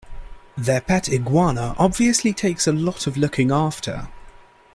[0.57, 4.07] Their pet iguana obviously takes a lot of looking after.